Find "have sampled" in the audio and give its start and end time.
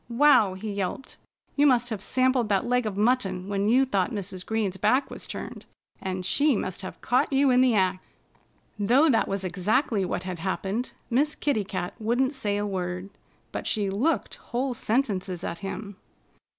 1.91-2.49